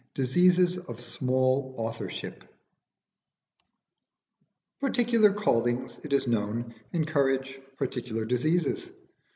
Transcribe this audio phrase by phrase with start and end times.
[0.15, 2.43] DISEASES OF SMALL AUTHORSHIP
[4.79, 8.89] Particular callings, it is known, encourage particular diseases.